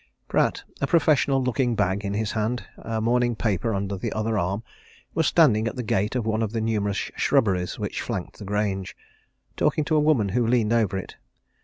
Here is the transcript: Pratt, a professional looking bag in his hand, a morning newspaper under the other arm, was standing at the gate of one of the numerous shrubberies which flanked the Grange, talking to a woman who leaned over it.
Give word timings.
Pratt, 0.27 0.63
a 0.81 0.87
professional 0.87 1.43
looking 1.43 1.75
bag 1.75 2.03
in 2.03 2.15
his 2.15 2.31
hand, 2.31 2.65
a 2.79 2.99
morning 2.99 3.33
newspaper 3.33 3.71
under 3.71 3.95
the 3.95 4.11
other 4.13 4.35
arm, 4.35 4.63
was 5.13 5.27
standing 5.27 5.67
at 5.67 5.75
the 5.75 5.83
gate 5.83 6.15
of 6.15 6.25
one 6.25 6.41
of 6.41 6.53
the 6.53 6.59
numerous 6.59 7.11
shrubberies 7.15 7.77
which 7.77 8.01
flanked 8.01 8.39
the 8.39 8.43
Grange, 8.45 8.97
talking 9.55 9.85
to 9.85 9.95
a 9.95 9.99
woman 9.99 10.29
who 10.29 10.47
leaned 10.47 10.73
over 10.73 10.97
it. 10.97 11.17